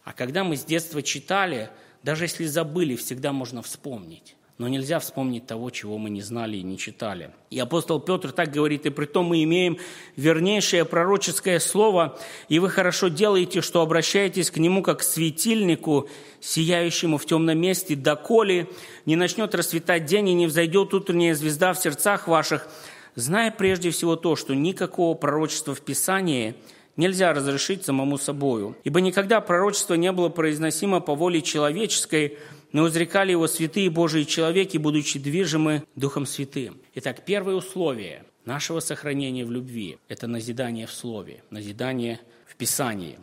[0.04, 1.70] А когда мы с детства читали,
[2.04, 6.64] даже если забыли, всегда можно вспомнить но нельзя вспомнить того, чего мы не знали и
[6.64, 7.30] не читали.
[7.52, 9.78] И апостол Петр так говорит, и при том мы имеем
[10.16, 12.18] вернейшее пророческое слово,
[12.50, 17.96] и вы хорошо делаете, что обращаетесь к нему как к светильнику, сияющему в темном месте,
[17.96, 18.68] доколе
[19.06, 22.68] не начнет расцветать день и не взойдет утренняя звезда в сердцах ваших,
[23.14, 26.56] зная прежде всего то, что никакого пророчества в Писании
[26.96, 28.76] нельзя разрешить самому собою.
[28.84, 32.40] Ибо никогда пророчество не было произносимо по воле человеческой,
[32.72, 36.78] но узрекали его святые Божии человеки, будучи движимы Духом Святым.
[36.96, 43.20] Итак, первое условие нашего сохранения в любви– это назидание в Слове, назидание в Писании.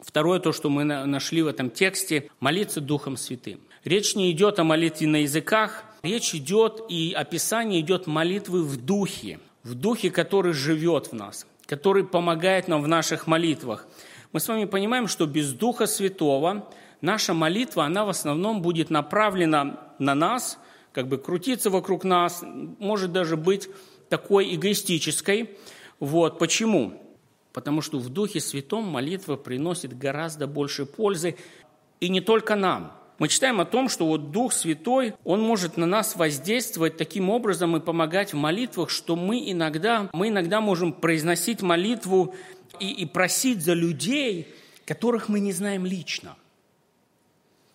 [0.00, 3.60] Второе, то, что мы нашли в этом тексте– молиться Духом Святым.
[3.84, 9.40] Речь не идет о молитве на языках, речь идет и описание идет молитвы в Духе,
[9.62, 13.86] в Духе, который живет в нас, который помогает нам в наших молитвах.
[14.32, 16.68] Мы с вами понимаем, что без Духа Святого–
[17.04, 20.58] наша молитва, она в основном будет направлена на нас,
[20.92, 22.42] как бы крутиться вокруг нас,
[22.78, 23.68] может даже быть
[24.08, 25.56] такой эгоистической.
[26.00, 26.38] Вот.
[26.38, 27.00] Почему?
[27.52, 31.36] Потому что в Духе Святом молитва приносит гораздо больше пользы,
[32.00, 32.92] и не только нам.
[33.18, 37.76] Мы читаем о том, что вот Дух Святой, Он может на нас воздействовать таким образом
[37.76, 42.34] и помогать в молитвах, что мы иногда, мы иногда можем произносить молитву
[42.80, 44.52] и, и просить за людей,
[44.84, 46.36] которых мы не знаем лично–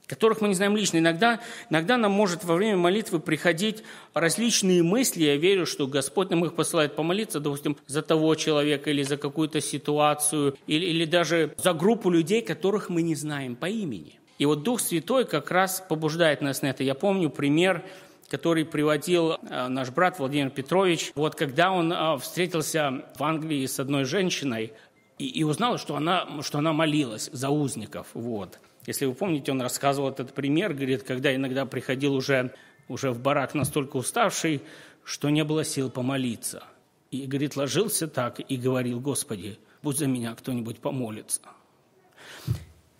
[0.09, 0.97] которых мы не знаем лично.
[0.97, 3.83] Иногда, иногда нам может во время молитвы приходить
[4.15, 5.23] различные мысли.
[5.23, 9.61] Я верю, что Господь нам их посылает помолиться, допустим, за того человека или за какую-то
[9.61, 14.19] ситуацию, или, или даже за группу людей, которых мы не знаем по имени.
[14.39, 16.83] И вот Дух Святой как раз побуждает нас на это.
[16.83, 17.83] Я помню пример,
[18.29, 21.11] который приводил э, наш брат Владимир Петрович.
[21.13, 24.73] Вот когда он э, встретился в Англии с одной женщиной
[25.19, 28.07] и, и узнал, что она, что она молилась за узников.
[28.13, 28.59] Вот.
[28.89, 32.55] Если вы помните, он рассказывал этот пример, говорит, когда иногда приходил уже,
[32.87, 34.63] уже в барак настолько уставший,
[35.03, 36.63] что не было сил помолиться.
[37.11, 41.41] И, говорит, ложился так и говорил, Господи, будь за меня кто-нибудь помолится.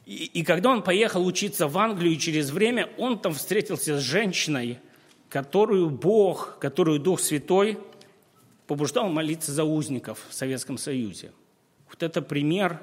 [0.05, 4.77] И, и когда он поехал учиться в Англию через время, он там встретился с женщиной,
[5.27, 7.79] которую Бог, которую Дух Святой
[8.67, 11.31] побуждал молиться за узников в Советском Союзе.
[11.87, 12.79] Вот это пример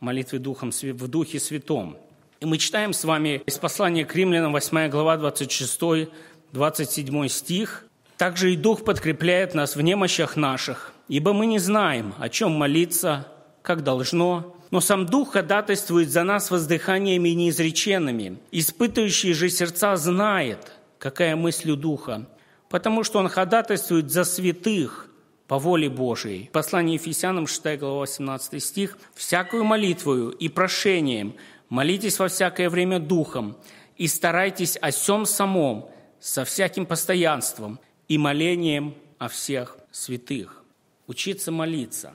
[0.00, 1.98] молитвы Духом, в Духе Святом.
[2.40, 6.08] И мы читаем с вами из послания к римлянам, 8 глава, 26,
[6.52, 7.84] 27 стих.
[8.16, 13.28] «Также и Дух подкрепляет нас в немощах наших, ибо мы не знаем, о чем молиться,
[13.60, 18.38] как должно, но сам Дух ходатайствует за нас воздыханиями неизреченными.
[18.52, 22.26] Испытывающий же сердца знает, какая мысль у Духа,
[22.70, 25.10] потому что Он ходатайствует за святых
[25.46, 26.48] по воле Божией.
[26.54, 28.96] Послание Ефесянам, 6 глава, 18 стих.
[29.14, 31.34] «Всякую молитвою и прошением
[31.70, 33.56] молитесь во всякое время Духом,
[33.96, 35.88] и старайтесь о всем самом,
[36.20, 40.62] со всяким постоянством и молением о всех святых».
[41.06, 42.12] Учиться молиться.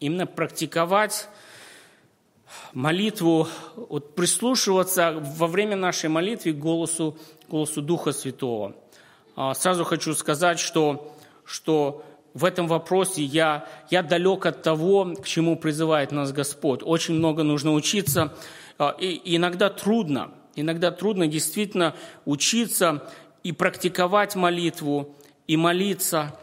[0.00, 1.28] Именно практиковать
[2.72, 7.16] молитву, вот прислушиваться во время нашей молитвы к голосу,
[7.48, 8.74] голосу Духа Святого.
[9.36, 15.26] А, сразу хочу сказать, что, что в этом вопросе я, я далек от того, к
[15.26, 16.80] чему призывает нас Господь.
[16.82, 18.34] Очень много нужно учиться,
[18.98, 23.08] и иногда трудно, иногда трудно действительно учиться
[23.42, 25.14] и практиковать молитву,
[25.46, 26.38] и молиться,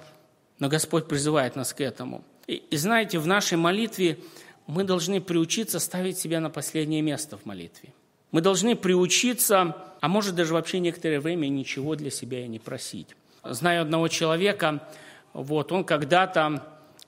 [0.60, 2.24] но Господь призывает нас к этому.
[2.48, 4.20] И, и знаете, в нашей молитве
[4.68, 7.94] мы должны приучиться ставить себя на последнее место в молитве.
[8.32, 13.08] Мы должны приучиться, а может даже вообще некоторое время ничего для себя и не просить.
[13.44, 14.88] Знаю одного человека,
[15.34, 16.64] вот, он когда-то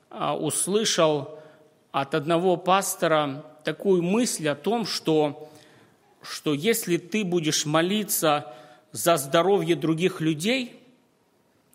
[0.10, 1.40] а, услышал
[1.94, 5.50] от одного пастора такую мысль о том, что,
[6.22, 8.54] что если ты будешь молиться
[8.92, 10.76] за здоровье других людей,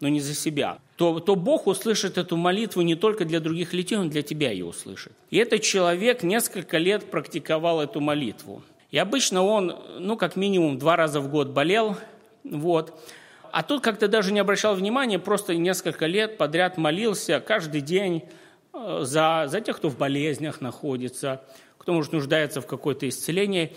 [0.01, 3.97] но не за себя, то, то Бог услышит эту молитву не только для других людей,
[3.97, 5.13] он для тебя ее услышит.
[5.31, 8.63] И этот человек несколько лет практиковал эту молитву.
[8.91, 11.97] И обычно он, ну, как минимум два раза в год болел,
[12.43, 13.01] вот.
[13.53, 18.25] А тут как-то даже не обращал внимания, просто несколько лет подряд молился каждый день
[18.73, 21.43] за, за тех, кто в болезнях находится,
[21.79, 23.73] кто, может, нуждается в какое-то исцелении.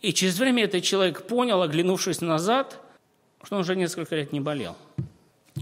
[0.00, 2.80] И через время этот человек понял, оглянувшись назад,
[3.42, 4.76] что он уже несколько лет не болел.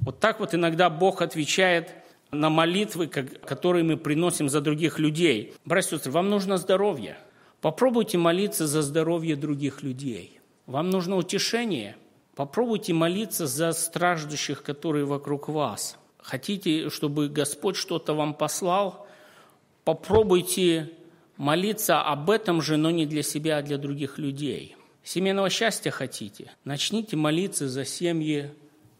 [0.02, 1.94] Вот так вот иногда Бог отвечает
[2.30, 5.54] на молитвы, которые мы приносим за других людей.
[5.64, 7.18] Братья и сестры, вам нужно здоровье.
[7.61, 10.40] Попробуйте молиться за здоровье других людей.
[10.66, 11.96] Вам нужно утешение.
[12.37, 15.98] Попробуйте молиться за страждущих, которые вокруг вас.
[16.22, 19.06] Хотите, чтобы Господь что-то вам послал?
[19.85, 20.90] Попробуйте
[21.37, 24.76] молиться об этом же, но не для себя, а для других людей.
[25.02, 26.52] Семейного счастья хотите?
[26.64, 28.50] Начните молиться за семьи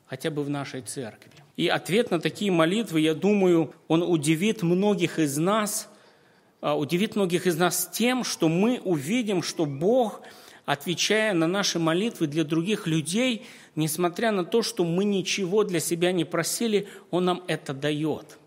[0.06, 1.30] хотя бы в нашей церкви.
[1.56, 5.88] И ответ на такие молитвы, я думаю, он удивит многих из нас,
[6.61, 10.22] а, удивит многих из нас тем, что мы увидим, что Бог,
[10.72, 16.12] отвечая на наши молитвы для других людей, несмотря на то, что мы ничего для себя
[16.12, 18.38] не просили, Он нам это дает.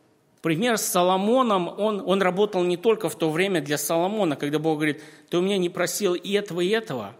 [0.41, 4.75] Пример с Соломоном, он, он работал не только в то время для Соломона, когда Бог
[4.75, 7.13] говорит, ты у меня не просил и этого, и этого,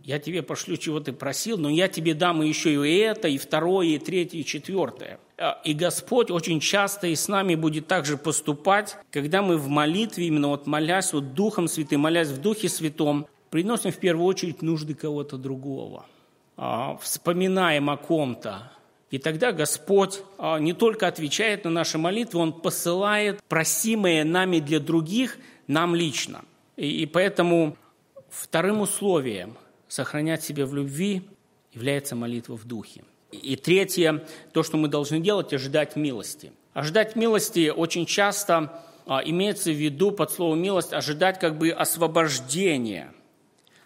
[0.00, 3.86] я тебе пошлю, чего ты просил, но я тебе дам еще и это, и второе,
[3.86, 5.18] и третье, и четвертое.
[5.38, 10.26] А, и Господь очень часто и с нами будет также поступать, когда мы в молитве,
[10.26, 14.94] именно вот молясь вот Духом Святым, молясь в Духе Святом, приносим в первую очередь нужды
[14.94, 16.06] кого-то другого,
[16.56, 18.72] а, вспоминаем о ком-то.
[19.10, 24.80] И тогда Господь а, не только отвечает на наши молитвы, Он посылает просимое нами для
[24.80, 25.36] других
[25.66, 26.46] нам лично.
[26.78, 27.76] И, и поэтому
[28.30, 31.20] вторым условием сохранять себя в любви
[31.74, 33.04] является молитва в духе.
[33.32, 36.52] И третье, то, что мы должны делать, ожидать милости.
[36.72, 43.12] Ожидать милости очень часто а, имеется в виду под словом милость ожидать как бы освобождения.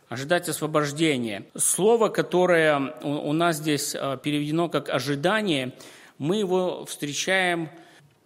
[0.08, 1.46] Ожидать освобождения.
[1.56, 5.72] Слово, которое у, нас здесь а, переведено как ожидание,
[6.18, 7.68] мы его встречаем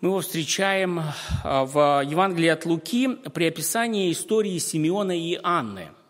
[0.00, 1.02] мы его встречаем
[1.44, 5.88] а, в Евангелии от Луки при описании истории Симеона и Анны–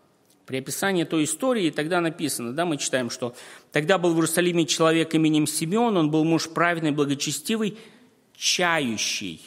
[0.51, 3.33] при описании той истории тогда написано, да, мы читаем, что
[3.71, 7.77] «Тогда был в Иерусалиме человек именем Симеон, он был муж праведный, благочестивый,
[8.35, 9.41] чающий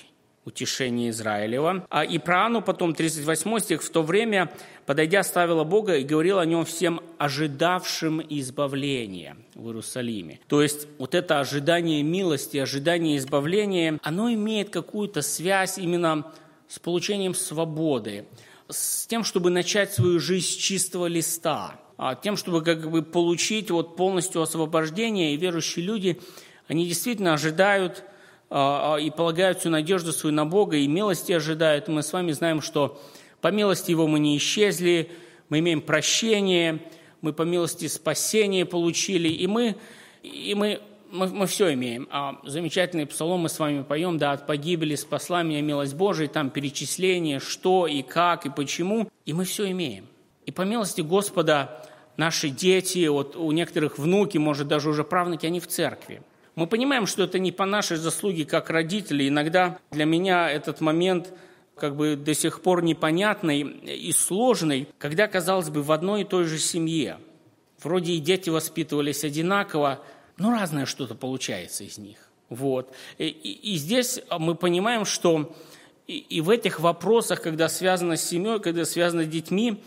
[0.45, 1.87] утешение Израилева».
[1.91, 4.53] А и про Анну потом, 38 стих, «В то время,
[4.87, 10.41] подойдя, ставила Бога и говорила о нем всем ожидавшим избавления в Иерусалиме».
[10.49, 16.33] То есть вот это ожидание милости, ожидание избавления, оно имеет какую-то связь именно
[16.69, 18.27] с получением свободы,
[18.69, 23.71] с тем, чтобы начать свою жизнь с чистого листа, а тем, чтобы как бы получить
[23.71, 25.35] вот полностью освобождение.
[25.35, 26.21] И верующие люди,
[26.67, 28.05] они действительно ожидают
[28.51, 31.89] и полагают всю надежду свою на Бога, и милости ожидают.
[31.89, 33.01] мы с вами знаем, что
[33.41, 35.11] по милости Его мы не исчезли,
[35.49, 36.81] мы имеем прощение,
[37.21, 39.77] мы по милости спасение получили, и мы,
[40.23, 40.81] и мы
[41.15, 42.09] мы, мы все имеем.
[42.11, 46.51] А замечательный псалом мы с вами поем, да, от погибели спасла меня милость Божия, там
[46.51, 50.07] перечисление, что и как и почему, и мы все имеем.
[50.45, 55.61] И по милости Господа наши дети, вот у некоторых внуки, может даже уже правнуки, они
[55.61, 56.21] в церкви.
[56.55, 59.29] Мы понимаем, что это не по нашей заслуге как родители.
[59.29, 61.33] Иногда для меня этот момент
[61.77, 66.45] как бы до сих пор непонятный и сложный, когда, казалось бы, в одной и той
[66.45, 67.19] же семье.
[67.83, 70.01] Вроде и дети воспитывались одинаково,
[70.37, 72.19] но разное что-то получается из них.
[72.49, 72.95] Вот.
[73.19, 75.55] И, и, и здесь мы понимаем, что
[76.07, 79.83] и, и в этих вопросах, когда связано с семьей, когда связано с детьми,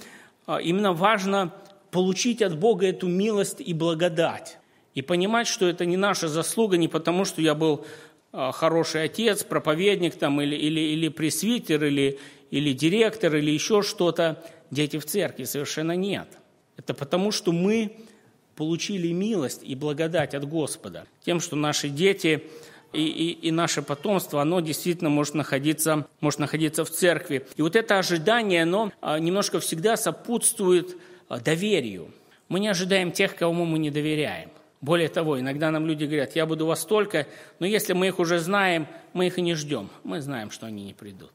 [0.46, 1.54] а, именно важно
[1.92, 4.58] получить от Бога эту милость и благодать.
[4.98, 7.86] И понимать, что это не наша заслуга, не потому, что я был
[8.32, 12.18] а, хороший отец, проповедник там, или, или, или пресвитер, или,
[12.50, 14.44] или директор, или еще что-то.
[14.72, 16.28] Дети в церкви совершенно нет.
[16.78, 17.96] Это потому, что мы
[18.56, 21.06] получили милость и благодать от Господа.
[21.24, 22.46] Тем, что наши дети
[22.92, 27.46] и, и, и наше потомство, оно действительно может находиться, может находиться в церкви.
[27.56, 30.98] И вот это ожидание, оно а, немножко всегда сопутствует
[31.30, 32.12] а, доверию.
[32.50, 34.50] Мы не ожидаем тех, кому мы не доверяем.
[34.80, 37.28] Более того, иногда нам люди говорят, я буду вас только,
[37.60, 39.90] но если мы их уже знаем, мы их и не ждем.
[40.04, 41.32] Мы знаем, что они не придут.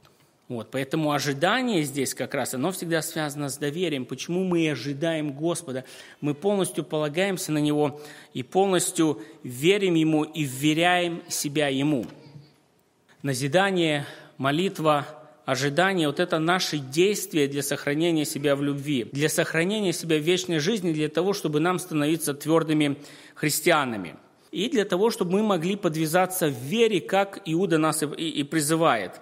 [0.48, 4.04] Вот, поэтому ожидание здесь как раз, оно всегда связано с доверием.
[4.04, 5.84] Почему мы ожидаем Господа?
[6.20, 8.00] Мы полностью полагаемся на Него
[8.34, 12.04] и полностью верим Ему и вверяем себя Ему.
[13.22, 14.04] Назидание,
[14.36, 15.06] молитва,
[15.44, 20.58] ожидание– вот это наши действия для сохранения себя в любви, для сохранения себя в вечной
[20.58, 22.96] жизни, для того, чтобы нам становиться твердыми
[23.34, 24.16] христианами–
[24.52, 29.18] и для того, чтобы мы могли подвязаться в вере, как Иуда нас и, призывает.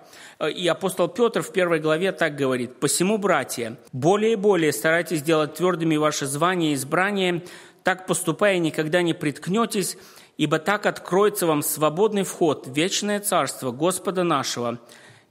[0.55, 5.55] И апостол Петр в первой главе так говорит, «Посему, братья, более и более старайтесь делать
[5.55, 7.45] твердыми ваши звания и избрания,
[7.85, 9.97] так поступая никогда не приткнетесь,
[10.37, 14.81] ибо так откроется вам свободный вход в вечное царство Господа нашего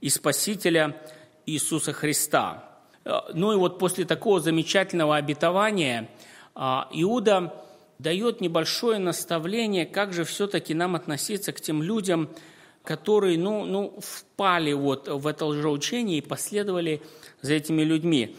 [0.00, 0.96] и Спасителя
[1.46, 2.70] Иисуса Христа».
[3.32, 6.10] Ну и вот после такого замечательного обетования
[6.54, 7.54] а, Иуда
[7.98, 12.28] дает небольшое наставление, как же все-таки нам относиться к тем людям,
[12.82, 17.02] которые ну, ну, впали вот в это лжеучение и последовали
[17.42, 18.36] за этими людьми.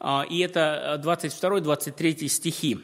[0.00, 2.80] А, и это 22-23 стихи.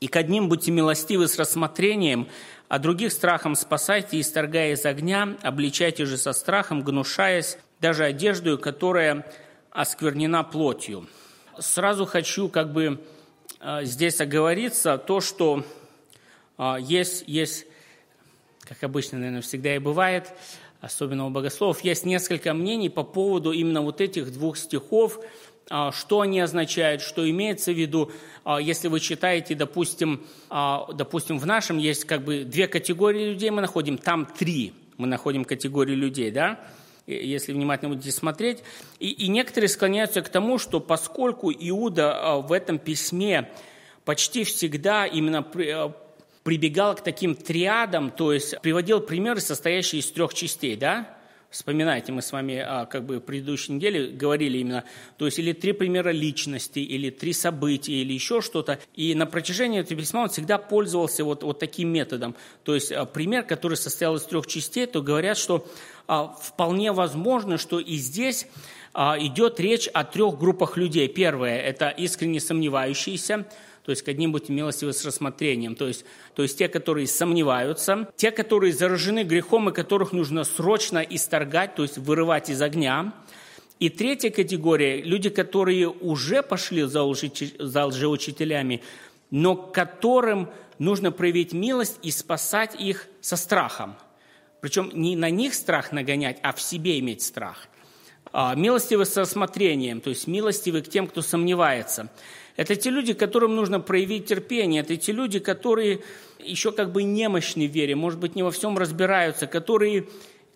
[0.00, 2.28] «И к одним будьте милостивы с рассмотрением,
[2.68, 9.26] а других страхом спасайте, исторгая из огня, обличайте же со страхом, гнушаясь даже одеждою, которая
[9.70, 11.06] осквернена плотью».
[11.58, 12.98] Сразу хочу как бы
[13.60, 15.64] а, здесь оговориться то, что
[16.56, 17.66] а, есть, есть,
[18.60, 20.32] как обычно, наверное, всегда и бывает,
[20.80, 25.20] особенно у богословов, есть несколько мнений по поводу именно вот этих двух стихов,
[25.68, 28.10] а, что они означают, что имеется в виду,
[28.60, 33.98] если вы читаете, допустим, допустим, в нашем есть как бы две категории людей мы находим,
[33.98, 36.58] там три мы находим категории людей, да,
[37.06, 38.62] если внимательно будете смотреть.
[38.98, 43.50] И, и некоторые склоняются к тому, что поскольку Иуда а, в этом письме
[44.04, 45.92] почти всегда именно а,
[46.42, 51.16] прибегал к таким триадам, то есть приводил примеры, состоящие из трех частей, да?
[51.52, 54.84] Вспоминайте, мы с вами а, как бы в предыдущей неделе говорили именно,
[55.18, 58.78] то есть или три примера личности, или три события, или еще что-то.
[58.94, 62.34] И на протяжении этого письма он всегда пользовался вот, вот таким методом.
[62.64, 65.68] То есть а, пример, который состоял из трех частей, то говорят, что
[66.06, 68.46] а, вполне возможно, что и здесь
[68.94, 71.06] а, идет речь о трех группах людей.
[71.06, 73.46] Первое– это искренне сомневающиеся,
[73.84, 78.08] то есть к одним будьте милостивы с рассмотрением, то есть, то есть те, которые сомневаются,
[78.16, 83.12] те, которые заражены грехом и которых нужно срочно исторгать, то есть вырывать из огня.
[83.80, 88.82] И третья категория– люди, которые уже пошли за, лжи, за лжеучителями,
[89.32, 93.96] но которым нужно проявить милость и спасать их со страхом.
[94.60, 97.66] Причем не на них страх нагонять, а в себе иметь страх.
[98.32, 102.08] А, милостивы с рассмотрением, то есть милостивы к тем, кто сомневается–
[102.56, 104.82] это те люди, которым нужно проявить терпение.
[104.82, 106.02] Это те люди, которые
[106.38, 110.06] еще как бы немощны в вере, может быть, не во всем разбираются, которые,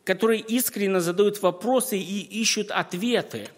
[0.04, 3.48] которые искренне задают вопросы и ищут ответы.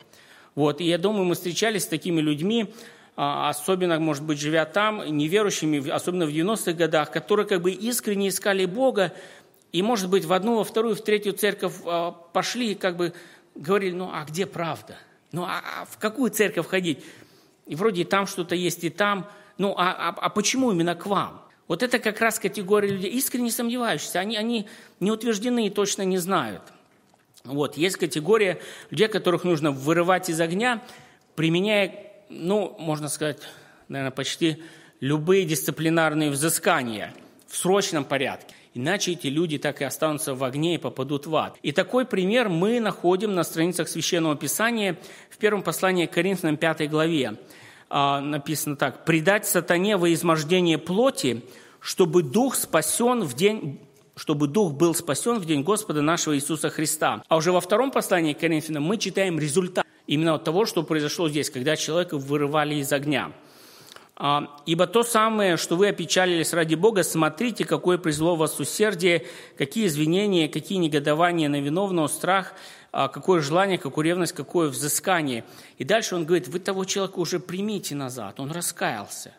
[0.55, 0.80] Вот.
[0.80, 2.72] И я думаю, мы встречались с такими людьми,
[3.16, 8.28] а, особенно, может быть, живя там, неверующими, особенно в 90-х годах, которые как бы искренне
[8.28, 9.12] искали Бога,
[9.72, 13.12] и, может быть, в одну, во вторую, в третью церковь а, пошли и как бы
[13.57, 14.97] говорили, ну а где правда?
[15.32, 17.01] Ну а, а в какую церковь ходить?
[17.69, 19.29] И вроде и там что-то есть, и там.
[19.59, 21.43] Ну, а, а, а почему именно к вам?
[21.69, 24.21] Вот это как раз категория людей, искренне сомневающихся.
[24.21, 24.66] Они, они
[25.01, 26.62] не утверждены и точно не знают.
[27.45, 28.59] Вот, есть категория
[28.91, 30.83] людей, которых нужно вырывать из огня,
[31.35, 31.93] применяя,
[32.31, 33.39] ну, можно сказать,
[33.89, 34.62] наверное, почти
[35.01, 37.14] любые дисциплинарные взыскания.
[37.49, 38.55] В срочном порядке.
[38.75, 41.57] Иначе эти люди так и останутся в огне и попадут в ад.
[41.63, 44.97] И такой пример мы находим на страницах Священного Писания
[45.31, 47.37] в первом послании к Коринфянам 5 главе.
[47.91, 49.05] А, написано так.
[49.05, 51.43] «Предать сатане во измождение плоти,
[51.81, 53.81] чтобы дух спасен в день
[54.19, 57.23] чтобы Дух был спасен в день Господа нашего Иисуса Христа.
[57.29, 61.29] А уже во втором послании к Коринфянам мы читаем результат именно от того, что произошло
[61.29, 63.31] здесь, когда человека вырывали из огня.
[64.21, 69.25] А, «Ибо то самое, что вы опечалились ради Бога, смотрите, какое произвело вас усердие,
[69.57, 72.53] какие извинения, какие негодования на виновного, страх,
[72.91, 75.45] а, какое желание, какую ревность, какое взыскание».
[75.77, 79.33] И дальше он говорит, вы того человека уже примите назад, он раскаялся.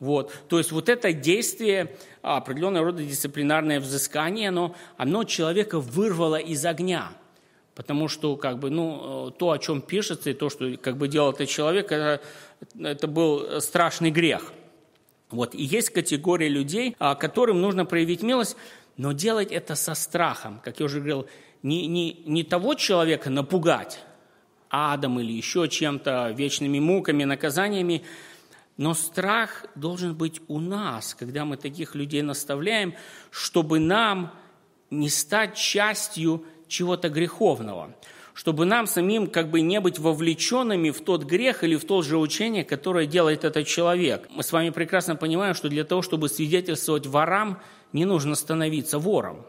[0.00, 0.34] Вот.
[0.48, 6.66] То есть вот это действие, а, определенного рода дисциплинарное взыскание, оно, оно человека вырвало из
[6.66, 7.12] огня.
[7.76, 11.30] Потому что как бы, ну, то, о чем пишется, и то, что как бы делал
[11.30, 12.20] этот человек, это,
[12.78, 14.52] это был страшный грех.
[15.30, 15.54] Вот.
[15.54, 18.56] И есть категория людей, а, которым нужно проявить милость,
[18.96, 20.60] но делать это со страхом.
[20.62, 21.26] Как я уже говорил,
[21.62, 24.00] не, не, не того человека напугать
[24.68, 28.04] адом или еще чем-то, вечными муками, наказаниями,
[28.76, 32.94] но страх должен быть у нас, когда мы таких людей наставляем,
[33.30, 34.32] чтобы нам
[34.90, 37.94] не стать частью чего-то греховного,
[38.34, 42.18] чтобы нам самим как бы не быть вовлеченными в тот грех или в то же
[42.18, 44.28] учение, которое делает этот человек.
[44.30, 47.60] Мы с вами прекрасно понимаем, что для того, чтобы свидетельствовать ворам,
[47.92, 49.44] не нужно становиться вором.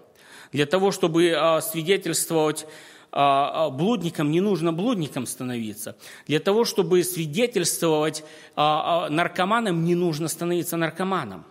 [0.52, 2.68] Для того, чтобы а, свидетельствовать
[3.12, 5.96] а, а, блудникам не нужно блудником становиться.
[6.28, 8.24] Для того, чтобы свидетельствовать
[8.56, 11.46] наркоманам, не нужно становиться наркоманом.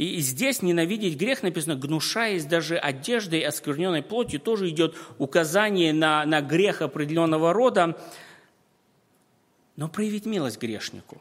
[0.00, 6.40] И здесь ненавидеть грех написано, гнушаясь даже одеждой, оскверненной плотью, тоже идет указание на, на
[6.40, 8.00] грех определенного рода,
[9.76, 11.20] но проявить милость грешнику.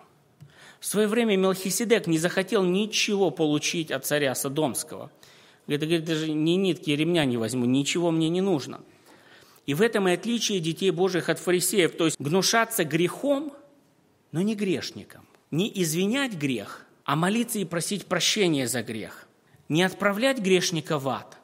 [0.80, 5.12] В свое время Мелхиседек не захотел ничего получить от царя Содомского.
[5.68, 8.80] Говорит, даже ни нитки ремня не возьму, ничего мне не нужно–
[9.66, 13.54] и в этом и отличие детей Божьих от фарисеев, то есть гнушаться грехом,
[14.32, 15.28] но не грешником.
[15.52, 19.28] Не извинять грех, а молиться и просить прощения за грех.
[19.68, 21.39] Не отправлять грешника в ад,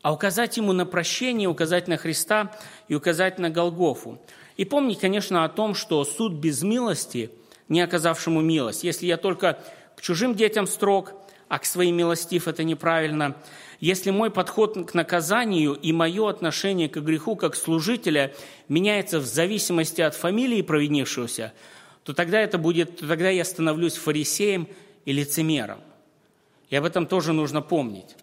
[0.00, 2.56] а указать ему на прощение, указать на Христа
[2.88, 4.18] и указать на Голгофу.
[4.56, 7.30] И помнить, конечно, о том, что суд без милости,
[7.68, 9.58] не оказавшему милость, если я только
[9.94, 11.12] к чужим детям строг,
[11.48, 13.36] а к своим милостив это неправильно–
[13.80, 18.32] если мой подход к наказанию и мое отношение к греху как служителя
[18.68, 21.52] меняется в зависимости от фамилии провинившегося,
[22.04, 24.68] то тогда, это будет, то тогда я становлюсь фарисеем
[25.04, 25.78] и лицемером.
[26.70, 28.16] И об этом тоже нужно помнить.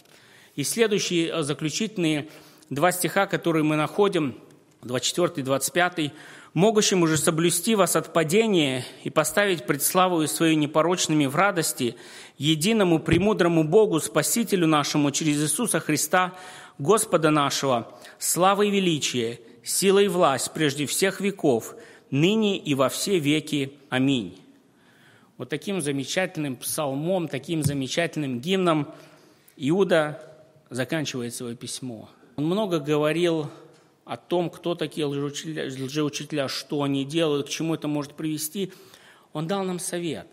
[0.56, 2.28] И следующие э, заключительные
[2.70, 4.36] два стиха, которые мы находим,
[4.82, 6.12] 24 и 25,
[6.54, 11.96] могущим уже соблюсти вас от падения и поставить пред славою свою непорочными в радости,
[12.38, 16.34] единому премудрому Богу, Спасителю нашему через Иисуса Христа,
[16.80, 21.76] Господа нашего, слава и величие, сила и власть прежде всех веков,
[22.10, 23.74] ныне и во все веки.
[23.90, 24.41] Аминь.
[25.42, 28.94] Вот таким замечательным псалмом, таким замечательным гимном
[29.58, 30.22] Иуда
[30.70, 32.12] заканчивает свое письмо.
[32.36, 33.50] Он много говорил
[34.06, 38.72] о том, кто такие лжеучителя, лжеучителя, что они делают, к чему это может привести,
[39.34, 40.28] он дал нам совет,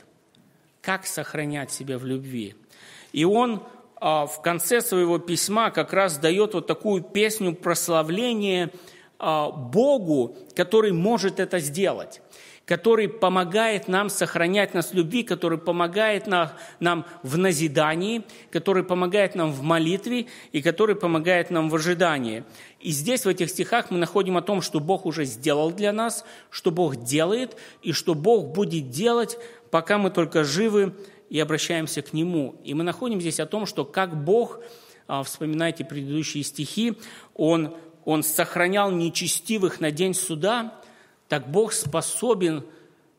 [0.83, 2.55] как сохранять себя в любви.
[3.15, 3.63] И он
[3.97, 8.71] а, в конце своего письма как раз дает вот такую песню прославления
[9.19, 12.21] а, Богу, который может это сделать
[12.69, 19.53] который помогает нам сохранять нас в любви, который помогает нам в назидании, который помогает нам
[19.53, 22.45] в молитве и который помогает нам в ожидании.
[22.81, 26.27] И здесь, в этих стихах, мы находим о том, что Бог уже сделал для нас,
[26.51, 29.39] что Бог делает, и что Бог будет делать,
[29.71, 30.95] пока мы только живы
[31.31, 32.61] и обращаемся к Нему.
[32.65, 34.61] И мы находим здесь о том, что как Бог,
[35.07, 36.99] а, вспоминайте предыдущие стихи,
[37.35, 40.75] Он, он сохранял нечестивых на день суда–
[41.29, 42.65] так Бог способен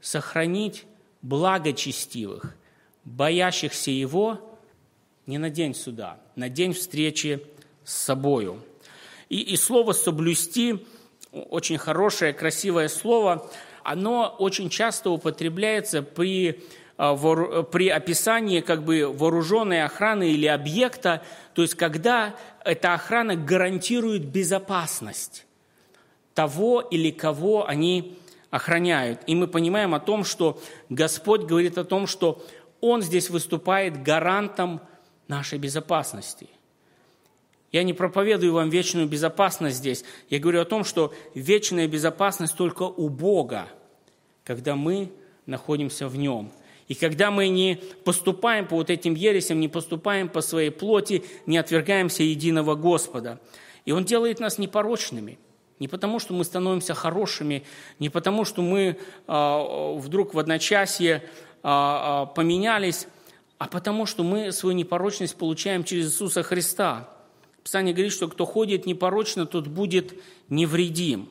[0.01, 0.85] сохранить
[1.21, 2.55] благочестивых,
[3.05, 4.39] боящихся Его
[5.25, 7.43] не на день суда, на день встречи
[7.83, 8.61] с собою.
[9.29, 10.85] И, и слово «соблюсти»
[11.31, 13.47] очень хорошее, красивое слово,
[13.83, 16.63] оно очень часто употребляется при,
[16.97, 17.15] а,
[17.63, 22.35] при описании как бы вооруженной охраны или объекта, то есть когда
[22.65, 25.45] эта охрана гарантирует безопасность
[26.39, 28.17] того или кого они
[28.49, 29.19] охраняют.
[29.27, 32.41] И мы понимаем о том, что Господь говорит о том, что
[32.79, 34.79] Он здесь выступает гарантом
[35.27, 36.47] нашей безопасности.
[37.73, 40.05] Я не проповедую вам вечную безопасность здесь.
[40.29, 43.67] Я говорю о том, что вечная безопасность только у Бога,
[44.45, 45.11] когда мы
[45.45, 46.53] находимся в Нем.
[46.87, 51.57] И когда мы не поступаем по вот этим ересям, не поступаем по своей плоти, не
[51.57, 53.41] отвергаемся единого Господа.
[53.83, 55.37] И Он делает нас непорочными.
[55.79, 57.63] Не потому, что мы становимся хорошими,
[57.99, 61.23] не потому, что мы а, вдруг в одночасье
[61.63, 63.07] а, а, поменялись,
[63.57, 67.09] а потому, что мы свою непорочность получаем через Иисуса Христа.
[67.63, 70.13] Писание говорит, что кто ходит непорочно, тот будет
[70.49, 71.29] невредим.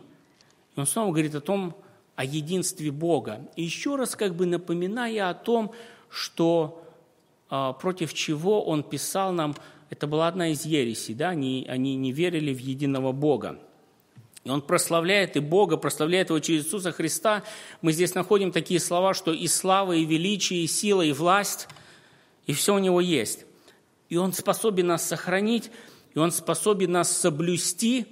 [0.76, 1.74] И он снова говорит о том,
[2.16, 3.40] о единстве Бога.
[3.54, 5.72] И еще раз как бы напоминая о том,
[6.10, 6.82] что
[7.48, 9.54] против чего он писал нам,
[9.88, 13.58] это была одна из ересей, да, они, они не верили в единого Бога.
[14.48, 17.44] И он прославляет и Бога, прославляет его через Иисуса Христа.
[17.82, 21.68] Мы здесь находим такие слова, что и слава, и величие, и сила, и власть,
[22.46, 23.44] и все у него есть.
[24.08, 25.70] И он способен нас сохранить,
[26.14, 28.06] и он способен нас соблюсти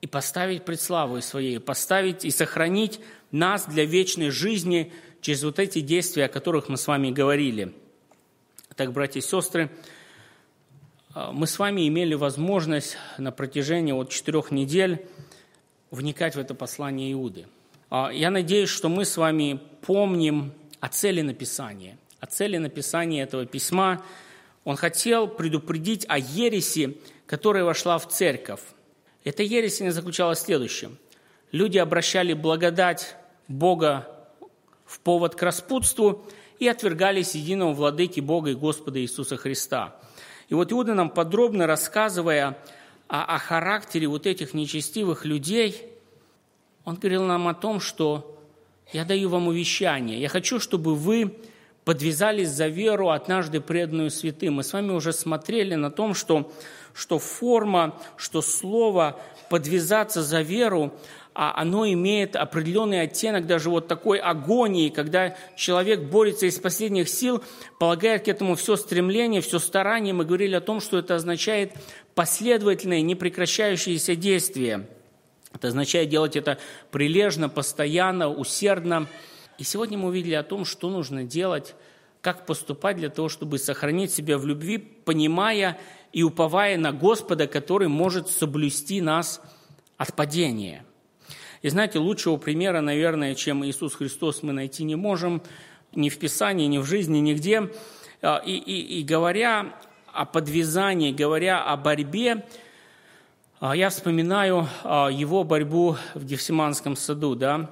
[0.00, 3.00] и поставить пред славой своей, поставить и сохранить
[3.30, 4.90] нас для вечной жизни
[5.20, 7.74] через вот эти действия, о которых мы с вами говорили.
[8.74, 9.70] Так, братья и сестры,
[11.14, 15.06] мы с вами имели возможность на протяжении вот четырех недель
[15.92, 17.46] вникать в это послание Иуды.
[17.90, 21.96] А, я надеюсь, что мы с вами помним о цели написания.
[22.18, 24.02] О цели написания этого письма.
[24.64, 28.60] Он хотел предупредить о ереси, которая вошла в церковь.
[29.22, 30.98] Эта ересь не заключалась в следующем.
[31.52, 33.14] Люди обращали благодать
[33.46, 34.08] Бога
[34.86, 36.24] в повод к распутству
[36.58, 39.96] и отвергались единого владыки Бога и Господа Иисуса Христа.
[40.48, 42.56] И вот Иуда нам подробно рассказывая
[43.12, 45.86] о, о характере вот этих нечестивых людей,
[46.86, 48.40] он говорил нам о том, что
[48.90, 50.18] я даю вам увещание.
[50.18, 51.36] Я хочу, чтобы вы
[51.84, 54.54] подвязались за веру, однажды преданную святым.
[54.54, 56.50] Мы с вами уже смотрели на том, что,
[56.94, 60.94] что форма, что слово «подвязаться за веру»,
[61.34, 67.42] а оно имеет определенный оттенок даже вот такой агонии, когда человек борется из последних сил,
[67.78, 70.12] полагает к этому все стремление, все старание.
[70.12, 71.72] Мы говорили о том, что это означает
[72.14, 74.86] последовательное, непрекращающееся действие.
[75.54, 76.58] Это означает делать это
[76.90, 79.06] прилежно, постоянно, усердно.
[79.58, 81.74] И сегодня мы увидели о том, что нужно делать,
[82.20, 85.78] как поступать для того, чтобы сохранить себя в любви, понимая
[86.12, 89.40] и уповая на Господа, который может соблюсти нас
[89.96, 90.84] от падения–
[91.62, 95.42] и знаете, лучшего примера, наверное, чем Иисус Христос мы найти не можем
[95.94, 97.70] ни в Писании, ни в жизни, нигде.
[98.20, 99.76] А, и, и, и говоря
[100.12, 102.44] о подвязании, говоря о борьбе,
[103.60, 107.36] а, я вспоминаю а, его борьбу в Гефсиманском саду.
[107.36, 107.70] Да?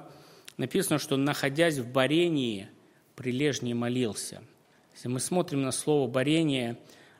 [0.55, 2.69] Написано, что, находясь в борении,
[3.15, 4.41] прилежнее молился.
[4.93, 6.77] Если мы смотрим на слово «борение»,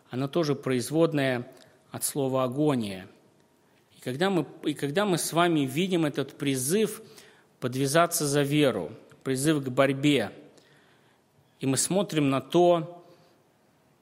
[0.10, 1.52] оно тоже производное
[1.92, 3.08] от слова «агония».
[4.02, 7.04] И когда мы, и когда мы с вами видим этот призыв
[7.60, 8.92] подвязаться за веру,
[9.24, 10.32] призыв к борьбе,
[11.60, 13.06] и мы смотрим на то,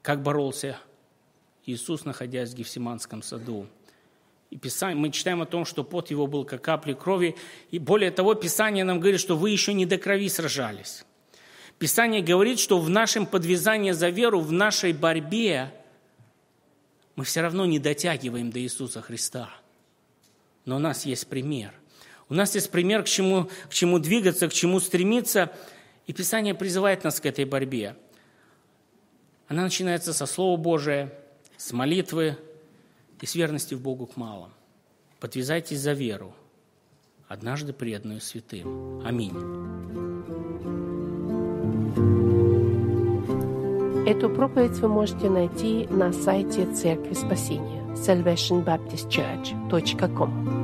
[0.01, 0.79] как боролся
[1.65, 3.67] Иисус, находясь в Гефсиманском саду.
[4.49, 7.35] И Писание, мы читаем о том, что пот его был как капли крови.
[7.69, 11.03] И более того, Писание нам говорит, что вы еще не до крови сражались.
[11.77, 15.73] Писание говорит, что в нашем подвязании за веру, в нашей борьбе
[17.17, 19.49] мы все равно не дотягиваем до Иисуса Христа–
[20.69, 21.73] но у нас есть пример.
[22.29, 25.51] У нас есть пример, к чему, к чему двигаться, к чему стремиться.
[26.05, 27.95] И Писание призывает нас к этой борьбе.
[29.47, 31.11] Она начинается со Слова Божия,
[31.57, 32.37] с молитвы
[33.19, 34.51] и с верности в Богу к малым.
[35.19, 36.35] Подвязайтесь за веру,
[37.27, 39.01] однажды преданную святым.
[39.03, 39.33] Аминь.
[44.07, 50.58] Эту проповедь вы можете найти на сайте Церкви Спасения salvationbaptistchurch.com.